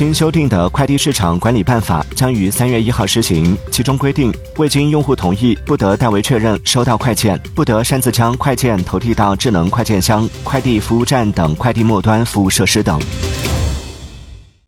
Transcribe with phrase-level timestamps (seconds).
[0.00, 12.98] 新修订的快递市场管理办法将于三月一号施行其中规定未经用户同意不得代为确认收到快件不得擅自将快件投递到智能快件箱快递服务站等快递末端服务设施等。